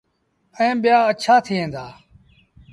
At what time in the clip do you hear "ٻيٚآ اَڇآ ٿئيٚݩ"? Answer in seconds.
0.81-1.71